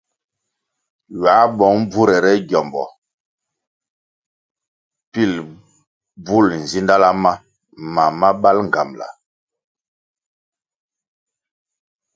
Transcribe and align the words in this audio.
Ywā 1.13 1.35
bong 1.57 1.79
bvurere 1.91 2.31
gyombo 2.49 2.83
pil 5.11 5.31
bvul 6.25 6.45
nzidala 6.63 7.09
ma 7.23 7.31
mam 7.93 8.13
ma 8.19 8.29
bal 8.41 8.57
ngambʼla. 8.67 9.07